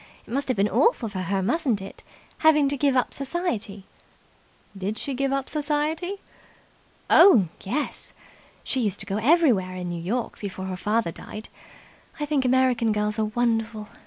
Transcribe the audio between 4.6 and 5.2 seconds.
"Did she